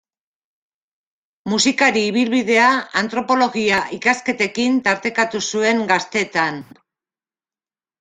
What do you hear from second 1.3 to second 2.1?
Musikari